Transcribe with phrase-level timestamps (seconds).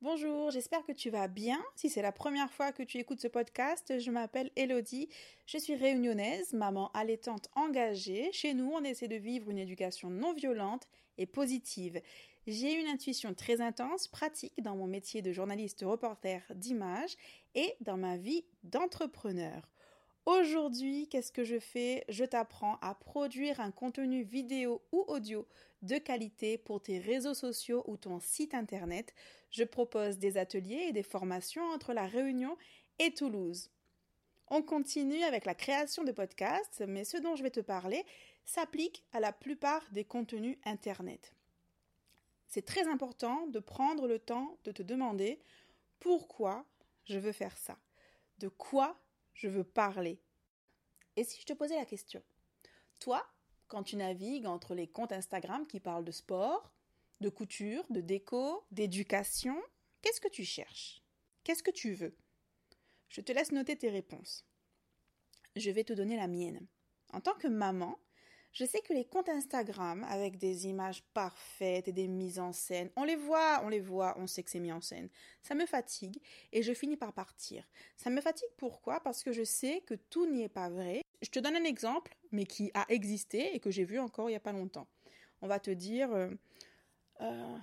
[0.00, 1.60] Bonjour, j'espère que tu vas bien.
[1.74, 5.08] Si c'est la première fois que tu écoutes ce podcast, je m'appelle Elodie,
[5.44, 8.30] je suis réunionnaise, maman allaitante engagée.
[8.30, 12.00] Chez nous, on essaie de vivre une éducation non violente et positive.
[12.46, 17.16] J'ai une intuition très intense, pratique dans mon métier de journaliste reporter d'image
[17.56, 19.68] et dans ma vie d'entrepreneur.
[20.28, 22.04] Aujourd'hui, qu'est-ce que je fais?
[22.10, 25.48] Je t'apprends à produire un contenu vidéo ou audio
[25.80, 29.14] de qualité pour tes réseaux sociaux ou ton site internet.
[29.50, 32.58] Je propose des ateliers et des formations entre la Réunion
[32.98, 33.70] et Toulouse.
[34.48, 38.04] On continue avec la création de podcasts, mais ce dont je vais te parler
[38.44, 41.32] s'applique à la plupart des contenus internet.
[42.48, 45.40] C'est très important de prendre le temps de te demander
[46.00, 46.66] pourquoi
[47.06, 47.78] je veux faire ça,
[48.40, 49.00] de quoi
[49.38, 50.20] je veux parler.
[51.16, 52.22] Et si je te posais la question
[52.98, 53.24] Toi,
[53.68, 56.72] quand tu navigues entre les comptes Instagram qui parlent de sport,
[57.20, 59.56] de couture, de déco, d'éducation,
[60.02, 61.02] qu'est-ce que tu cherches?
[61.44, 62.16] Qu'est-ce que tu veux?
[63.08, 64.44] Je te laisse noter tes réponses.
[65.56, 66.66] Je vais te donner la mienne.
[67.12, 67.98] En tant que maman,
[68.52, 72.90] je sais que les comptes Instagram avec des images parfaites et des mises en scène,
[72.96, 75.08] on les voit, on les voit, on sait que c'est mis en scène.
[75.42, 76.18] Ça me fatigue
[76.52, 77.68] et je finis par partir.
[77.96, 79.00] Ça me fatigue pourquoi?
[79.00, 81.02] Parce que je sais que tout n'y est pas vrai.
[81.22, 84.32] Je te donne un exemple, mais qui a existé et que j'ai vu encore il
[84.32, 84.88] n'y a pas longtemps.
[85.40, 86.30] On va te dire, euh,
[87.20, 87.56] euh,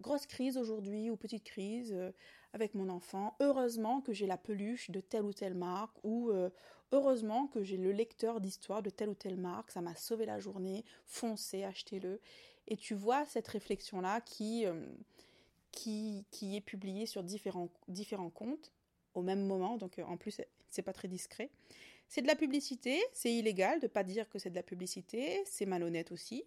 [0.00, 2.12] grosse crise aujourd'hui ou petite crise euh,
[2.52, 3.36] avec mon enfant.
[3.40, 6.50] Heureusement que j'ai la peluche de telle ou telle marque ou euh,
[6.92, 9.70] heureusement que j'ai le lecteur d'histoire de telle ou telle marque.
[9.70, 10.84] Ça m'a sauvé la journée.
[11.04, 12.20] Foncez, achetez-le.
[12.66, 14.86] Et tu vois cette réflexion-là qui, euh,
[15.72, 18.72] qui, qui est publiée sur différents, différents comptes
[19.14, 19.76] au même moment.
[19.76, 21.50] Donc en plus, c'est pas très discret.
[22.08, 23.02] C'est de la publicité.
[23.12, 25.42] C'est illégal de pas dire que c'est de la publicité.
[25.46, 26.44] C'est malhonnête aussi.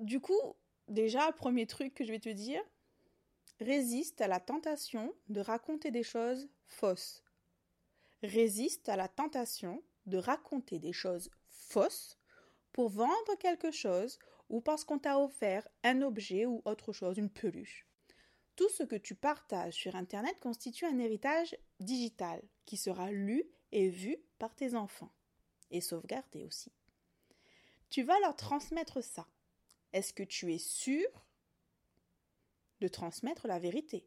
[0.00, 0.54] Du coup,
[0.88, 2.62] Déjà, premier truc que je vais te dire,
[3.60, 7.24] résiste à la tentation de raconter des choses fausses.
[8.22, 12.18] Résiste à la tentation de raconter des choses fausses
[12.72, 14.18] pour vendre quelque chose
[14.48, 17.86] ou parce qu'on t'a offert un objet ou autre chose, une peluche.
[18.56, 23.88] Tout ce que tu partages sur Internet constitue un héritage digital qui sera lu et
[23.88, 25.12] vu par tes enfants
[25.70, 26.72] et sauvegardé aussi.
[27.90, 29.26] Tu vas leur transmettre ça
[29.92, 31.06] est-ce que tu es sûr
[32.80, 34.06] de transmettre la vérité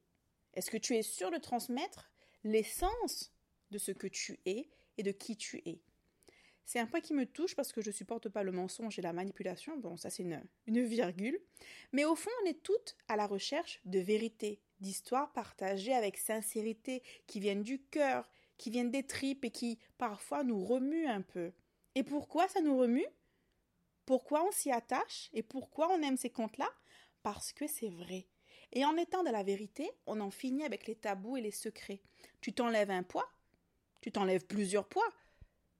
[0.54, 2.12] Est-ce que tu es sûr de transmettre
[2.44, 3.32] l'essence
[3.72, 5.82] de ce que tu es et de qui tu es?
[6.66, 9.12] C'est un point qui me touche parce que je supporte pas le mensonge et la
[9.14, 9.78] manipulation.
[9.78, 11.38] Bon, ça c'est une, une virgule.
[11.92, 17.04] Mais au fond, on est toutes à la recherche de vérité, d'histoires partagées avec sincérité,
[17.28, 21.52] qui viennent du cœur, qui viennent des tripes et qui parfois nous remuent un peu.
[21.96, 23.08] Et pourquoi ça nous remue?
[24.06, 26.70] Pourquoi on s'y attache et pourquoi on aime ces contes-là?
[27.24, 28.28] Parce que c'est vrai.
[28.74, 32.02] Et en étant de la vérité, on en finit avec les tabous et les secrets.
[32.40, 33.30] Tu t'enlèves un poids,
[34.02, 35.08] tu t'enlèves plusieurs poids.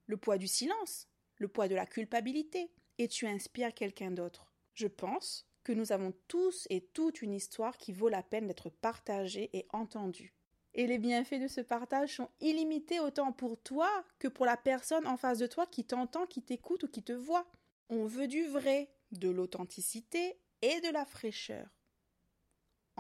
[0.06, 1.08] Le poids du silence,
[1.38, 4.54] le poids de la culpabilité, et tu inspires quelqu'un d'autre.
[4.74, 8.70] Je pense que nous avons tous et toutes une histoire qui vaut la peine d'être
[8.70, 10.34] partagée et entendue.
[10.74, 15.06] Et les bienfaits de ce partage sont illimités autant pour toi que pour la personne
[15.08, 17.46] en face de toi qui t'entend, qui t'écoute ou qui te voit.
[17.90, 21.68] On veut du vrai, de l'authenticité et de la fraîcheur.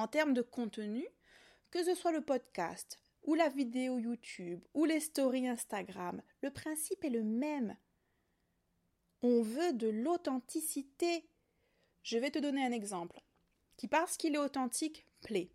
[0.01, 1.05] En termes de contenu,
[1.69, 7.03] que ce soit le podcast, ou la vidéo YouTube, ou les stories Instagram, le principe
[7.03, 7.77] est le même.
[9.21, 11.23] On veut de l'authenticité.
[12.01, 13.21] Je vais te donner un exemple
[13.77, 15.51] qui, parce qu'il est authentique, plaît.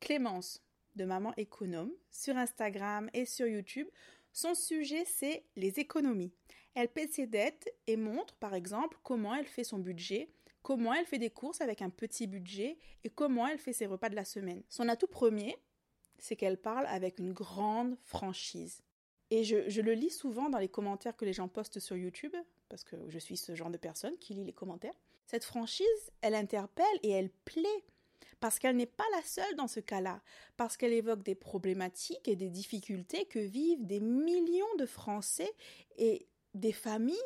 [0.00, 0.62] Clémence,
[0.96, 3.88] de Maman Économe, sur Instagram et sur YouTube,
[4.32, 6.32] son sujet, c'est les économies.
[6.72, 10.30] Elle paie ses dettes et montre, par exemple, comment elle fait son budget,
[10.68, 14.10] comment elle fait des courses avec un petit budget et comment elle fait ses repas
[14.10, 14.62] de la semaine.
[14.68, 15.56] Son atout premier,
[16.18, 18.82] c'est qu'elle parle avec une grande franchise.
[19.30, 22.36] Et je, je, le lis souvent dans les commentaires que les gens postent sur YouTube,
[22.68, 24.92] parce que je suis ce genre de personne qui lit les commentaires.
[25.24, 25.86] Cette franchise,
[26.20, 27.84] elle interpelle et elle plaît
[28.38, 30.20] parce qu'elle n'est pas la seule dans ce cas-là,
[30.58, 35.50] parce qu'elle évoque des problématiques et des difficultés que vivent des millions de Français
[35.96, 37.16] et des familles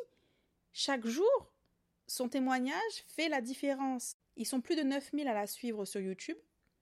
[0.71, 1.52] chaque jour.
[2.13, 4.17] Son témoignage fait la différence.
[4.35, 6.37] Ils sont plus de 9000 à la suivre sur YouTube,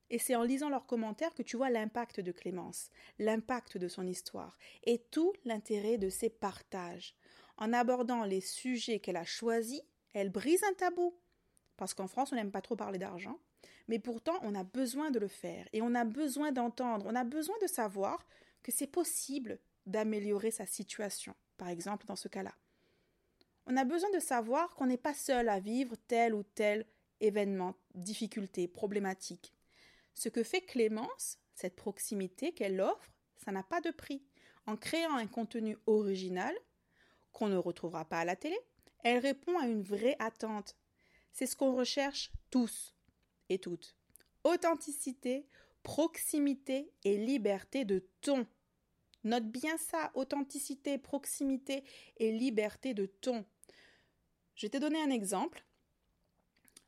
[0.10, 4.06] et c'est en lisant leurs commentaires que tu vois l'impact de Clémence, l'impact de son
[4.06, 7.16] histoire, et tout l'intérêt de ses partages.
[7.56, 9.82] En abordant les sujets qu'elle a choisis,
[10.12, 11.16] elle brise un tabou.
[11.78, 13.40] Parce qu'en France, on n'aime pas trop parler d'argent,
[13.88, 17.24] mais pourtant, on a besoin de le faire et on a besoin d'entendre, on a
[17.24, 18.28] besoin de savoir
[18.64, 22.54] que c'est possible d'améliorer sa situation, par exemple dans ce cas-là.
[23.68, 26.86] On a besoin de savoir qu'on n'est pas seul à vivre tel ou tel
[27.20, 29.54] événement, difficulté, problématique.
[30.14, 34.24] Ce que fait Clémence, cette proximité qu'elle offre, ça n'a pas de prix.
[34.66, 36.56] En créant un contenu original,
[37.32, 38.58] qu'on ne retrouvera pas à la télé,
[39.04, 40.76] elle répond à une vraie attente.
[41.32, 42.94] C'est ce qu'on recherche tous
[43.50, 43.96] et toutes.
[44.44, 45.48] Authenticité,
[45.84, 48.46] proximité et liberté de ton.
[49.24, 51.84] Note bien ça, authenticité, proximité
[52.18, 53.46] et liberté de ton.
[54.56, 55.64] Je t'ai donné un exemple,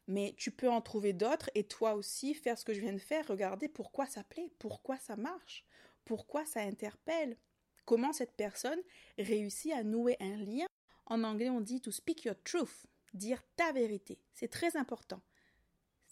[0.07, 2.99] mais tu peux en trouver d'autres et toi aussi faire ce que je viens de
[2.99, 5.63] faire, regarder pourquoi ça plaît, pourquoi ça marche,
[6.05, 7.37] pourquoi ça interpelle,
[7.85, 8.79] comment cette personne
[9.17, 10.65] réussit à nouer un lien.
[11.05, 14.19] En anglais, on dit to speak your truth, dire ta vérité.
[14.33, 15.21] C'est très important.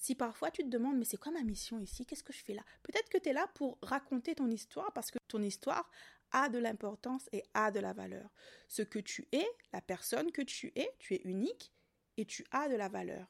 [0.01, 2.07] Si parfois tu te demandes, mais c'est quoi ma mission ici?
[2.07, 2.65] Qu'est-ce que je fais là?
[2.81, 5.92] Peut-être que tu es là pour raconter ton histoire parce que ton histoire
[6.31, 8.31] a de l'importance et a de la valeur.
[8.68, 11.71] Ce que tu es, la personne que tu es, tu es unique
[12.18, 13.27] et tu as de la valeur.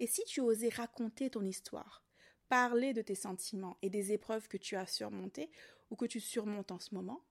[0.00, 2.04] Et si tu osais raconter ton histoire,
[2.48, 5.52] parler de tes sentiments et des épreuves que tu as surmontées
[5.90, 7.24] ou que tu surmontes en ce moment,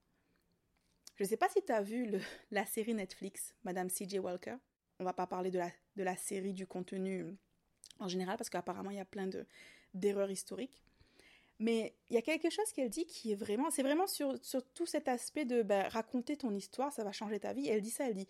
[1.18, 2.10] je ne sais pas si tu as vu
[2.52, 4.20] la série Netflix, Madame C.J.
[4.20, 4.56] Walker.
[5.00, 7.38] On va pas parler de la, de la série, du contenu
[8.00, 9.30] en général, parce qu'apparemment, il y a plein
[9.94, 10.82] d'erreurs historiques.
[11.60, 14.64] Mais il y a quelque chose qu'elle dit qui est vraiment, c'est vraiment sur, sur,
[14.74, 17.68] tout cet aspect de ben, raconter ton histoire, ça va changer ta vie.
[17.68, 18.28] Elle dit ça, elle dit,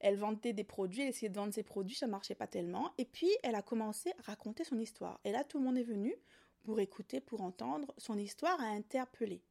[0.00, 2.90] elle vendait des produits, elle essayait de vendre ses produits, ça marchait pas tellement.
[2.96, 5.20] Et puis, elle a commencé à raconter son histoire.
[5.24, 6.16] Et là, tout le monde est venu
[6.62, 7.92] pour écouter, pour entendre.
[7.98, 9.42] Son histoire a interpellé.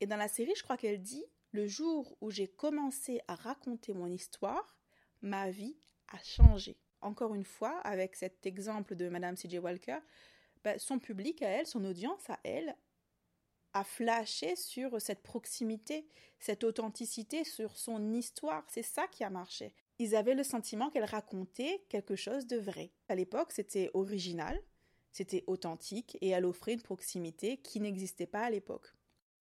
[0.00, 3.92] Et dans la série, je crois qu'elle dit, le jour où j'ai commencé à raconter
[3.92, 4.76] mon histoire,
[5.20, 5.76] ma vie
[6.08, 9.58] a changé encore une fois, avec cet exemple de Madame C.J.
[9.58, 9.98] Walker,
[10.64, 12.76] ben, son public à elle, son audience à elle,
[13.74, 16.06] a flashé sur cette proximité,
[16.40, 18.64] cette authenticité, sur son histoire.
[18.68, 19.74] C'est ça qui a marché.
[19.98, 22.92] Ils avaient le sentiment qu'elle racontait quelque chose de vrai.
[23.08, 24.60] À l'époque, c'était original,
[25.12, 28.92] c'était authentique et elle offrait une proximité qui n'existait pas à l'époque.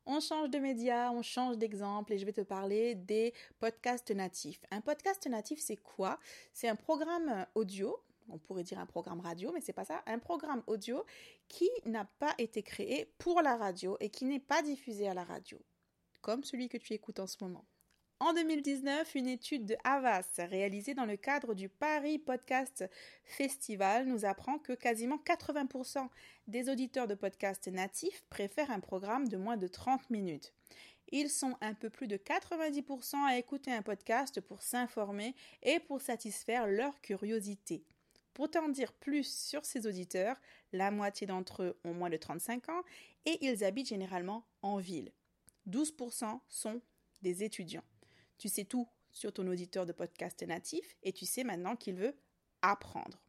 [0.10, 4.62] On change de média, on change d'exemple et je vais te parler des podcasts natifs.
[4.72, 6.18] Un podcast natif, c'est quoi?
[6.54, 8.00] C'est un programme audio
[8.30, 11.06] on pourrait dire un programme radio, mais c'est pas ça, un programme audio
[11.48, 15.24] qui n'a pas été créé pour la radio et qui n'est pas diffusé à la
[15.24, 15.60] radio,
[16.22, 17.66] comme celui que tu écoutes en ce moment.
[18.20, 22.84] En 2019, une étude de Havas réalisée dans le cadre du Paris Podcast
[23.24, 26.10] Festival nous apprend que quasiment 80%
[26.48, 30.52] des auditeurs de podcasts natifs préfèrent un programme de moins de 30 minutes.
[31.12, 36.02] Ils sont un peu plus de 90% à écouter un podcast pour s'informer et pour
[36.02, 37.86] satisfaire leur curiosité.
[38.34, 40.42] Pour t'en dire plus sur ces auditeurs,
[40.74, 42.82] la moitié d'entre eux ont moins de 35 ans
[43.26, 45.12] et ils habitent généralement en ville.
[45.70, 46.82] 12% sont
[47.22, 47.84] des étudiants.
[48.38, 52.16] Tu sais tout sur ton auditeur de podcast natif et tu sais maintenant qu'il veut
[52.62, 53.22] apprendre.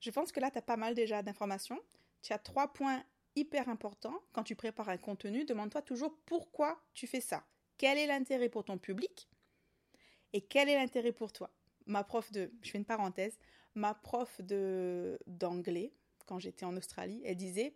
[0.00, 1.80] Je pense que là, tu as pas mal déjà d'informations.
[2.22, 3.04] Tu as trois points
[3.34, 4.20] hyper importants.
[4.32, 7.44] Quand tu prépares un contenu, demande-toi toujours pourquoi tu fais ça.
[7.78, 9.28] Quel est l'intérêt pour ton public
[10.32, 11.50] et quel est l'intérêt pour toi?
[11.86, 13.38] Ma prof de, je fais une parenthèse,
[13.74, 15.92] ma prof de d'anglais
[16.26, 17.74] quand j'étais en Australie, elle disait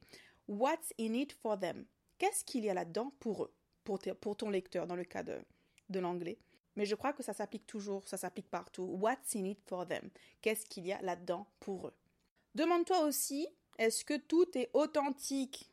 [0.49, 1.87] What's in it for them?
[2.19, 3.55] Qu'est-ce qu'il y a là-dedans pour eux,
[3.85, 5.41] pour, pour ton lecteur dans le cas de,
[5.89, 6.39] de l'anglais
[6.77, 8.85] mais je crois que ça s'applique toujours, ça s'applique partout.
[8.85, 10.11] What's in it for them?
[10.41, 11.95] Qu'est-ce qu'il y a là-dedans pour eux?
[12.55, 13.47] Demande-toi aussi,
[13.79, 15.71] est-ce que tout est authentique?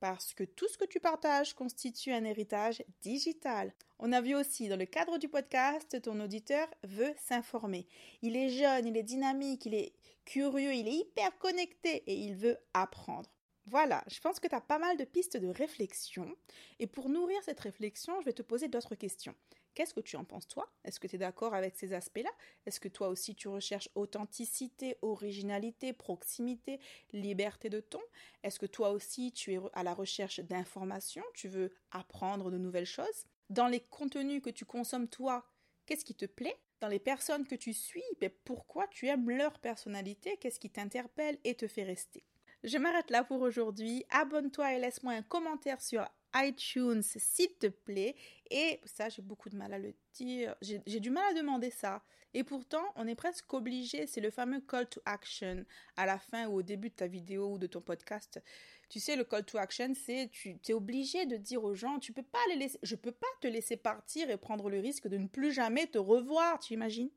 [0.00, 3.72] Parce que tout ce que tu partages constitue un héritage digital.
[3.98, 7.86] On a vu aussi dans le cadre du podcast, ton auditeur veut s'informer.
[8.22, 9.92] Il est jeune, il est dynamique, il est
[10.24, 13.28] curieux, il est hyper connecté et il veut apprendre.
[13.66, 16.34] Voilà, je pense que tu as pas mal de pistes de réflexion.
[16.78, 19.34] Et pour nourrir cette réflexion, je vais te poser d'autres questions.
[19.74, 20.72] Qu'est-ce que tu en penses toi?
[20.84, 22.30] Est-ce que tu es d'accord avec ces aspects-là?
[22.66, 26.80] Est-ce que toi aussi tu recherches authenticité, originalité, proximité,
[27.12, 28.00] liberté de ton?
[28.42, 31.24] Est-ce que toi aussi tu es à la recherche d'informations?
[31.34, 33.26] Tu veux apprendre de nouvelles choses?
[33.48, 35.44] Dans les contenus que tu consommes toi,
[35.86, 36.60] qu'est-ce qui te plaît?
[36.80, 41.38] Dans les personnes que tu suis, ben, pourquoi tu aimes leur personnalité, qu'est-ce qui t'interpelle
[41.44, 42.24] et te fait rester?
[42.62, 44.04] Je m'arrête là pour aujourd'hui.
[44.10, 48.14] Abonne-toi et laisse-moi un commentaire sur iTunes, s'il te plaît.
[48.50, 50.54] Et ça, j'ai beaucoup de mal à le dire.
[50.60, 52.02] J'ai du mal à demander ça.
[52.32, 54.06] Et pourtant, on est presque obligé.
[54.06, 55.64] C'est le fameux call to action
[55.96, 58.40] à la fin ou au début de ta vidéo ou de ton podcast.
[58.88, 62.12] Tu sais, le call to action, c'est tu es obligé de dire aux gens, tu
[62.12, 65.16] peux pas les laisser, je peux pas te laisser partir et prendre le risque de
[65.16, 66.58] ne plus jamais te revoir.
[66.58, 67.10] Tu imagines?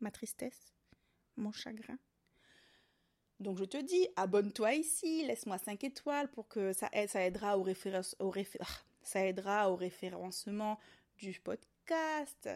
[0.00, 0.72] Ma tristesse,
[1.36, 1.98] mon chagrin.
[3.46, 7.56] Donc je te dis, abonne-toi ici, laisse-moi 5 étoiles pour que ça, aide, ça aidera
[7.56, 8.64] au, au ah,
[9.04, 10.80] ça aidera au référencement
[11.16, 12.50] du podcast.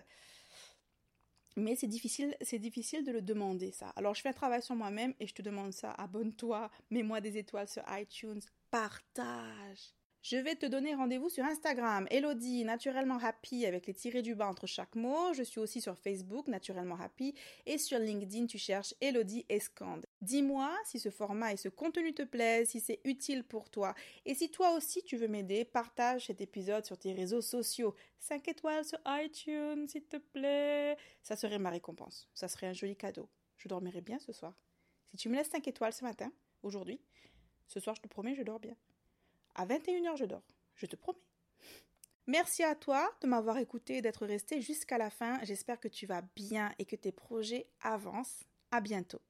[1.56, 3.90] Mais c'est difficile, c'est difficile de le demander ça.
[3.94, 5.92] Alors je fais un travail sur moi-même et je te demande ça.
[5.92, 8.40] Abonne-toi, mets-moi des étoiles sur iTunes,
[8.72, 9.94] partage.
[10.30, 14.46] Je vais te donner rendez-vous sur Instagram, Elodie, naturellement happy, avec les tirés du bas
[14.46, 15.34] entre chaque mot.
[15.34, 17.34] Je suis aussi sur Facebook, naturellement happy,
[17.66, 20.06] et sur LinkedIn, tu cherches Elodie Escande.
[20.22, 23.92] Dis-moi si ce format et ce contenu te plaisent, si c'est utile pour toi.
[24.24, 27.96] Et si toi aussi tu veux m'aider, partage cet épisode sur tes réseaux sociaux.
[28.20, 30.96] 5 étoiles sur iTunes, s'il te plaît.
[31.24, 32.28] Ça serait ma récompense.
[32.34, 33.28] Ça serait un joli cadeau.
[33.56, 34.54] Je dormirai bien ce soir.
[35.08, 36.30] Si tu me laisses 5 étoiles ce matin,
[36.62, 37.00] aujourd'hui,
[37.66, 38.76] ce soir, je te promets, je dors bien.
[39.54, 40.46] À 21h, je dors.
[40.74, 41.18] Je te promets.
[42.26, 45.38] Merci à toi de m'avoir écouté et d'être resté jusqu'à la fin.
[45.42, 48.44] J'espère que tu vas bien et que tes projets avancent.
[48.70, 49.20] À bientôt.